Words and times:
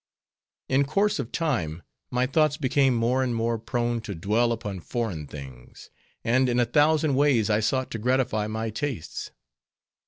In 0.67 0.83
course 0.83 1.19
of 1.19 1.31
time, 1.31 1.83
my 2.09 2.25
thoughts 2.25 2.57
became 2.57 2.95
more 2.95 3.21
and 3.21 3.35
more 3.35 3.59
prone 3.59 4.01
to 4.01 4.15
dwell 4.15 4.51
upon 4.51 4.79
foreign 4.79 5.27
things; 5.27 5.91
and 6.23 6.49
in 6.49 6.59
a 6.59 6.65
thousand 6.65 7.13
ways 7.13 7.51
I 7.51 7.59
sought 7.59 7.91
to 7.91 7.99
gratify 7.99 8.47
my 8.47 8.71
tastes. 8.71 9.29